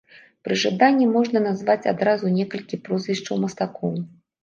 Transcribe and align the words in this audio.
Пры 0.47 0.55
жаданні 0.63 1.09
можна 1.17 1.43
назваць 1.47 1.89
адразу 1.93 2.35
некалькі 2.41 2.83
прозвішчаў 2.91 3.43
мастакоў. 3.47 3.99